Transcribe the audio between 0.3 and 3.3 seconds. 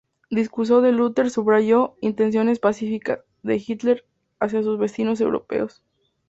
Discurso de Luther subrayó "intenciones pacíficas"